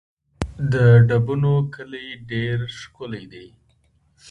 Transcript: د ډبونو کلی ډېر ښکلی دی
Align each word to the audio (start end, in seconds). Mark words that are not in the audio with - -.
د 0.71 0.73
ډبونو 1.07 1.53
کلی 1.75 2.07
ډېر 2.29 2.57
ښکلی 2.79 3.23
دی 3.33 3.47